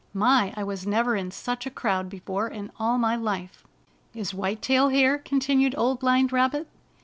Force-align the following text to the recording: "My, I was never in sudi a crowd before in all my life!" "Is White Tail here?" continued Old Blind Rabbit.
"My, 0.25 0.51
I 0.57 0.63
was 0.63 0.87
never 0.87 1.15
in 1.15 1.29
sudi 1.29 1.67
a 1.67 1.69
crowd 1.69 2.09
before 2.09 2.47
in 2.47 2.71
all 2.79 2.97
my 2.97 3.15
life!" 3.15 3.67
"Is 4.15 4.33
White 4.33 4.63
Tail 4.63 4.89
here?" 4.89 5.19
continued 5.19 5.75
Old 5.77 5.99
Blind 5.99 6.33
Rabbit. 6.33 6.67